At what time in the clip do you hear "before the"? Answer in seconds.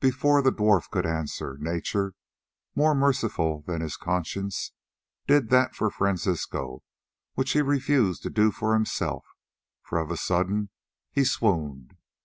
0.00-0.50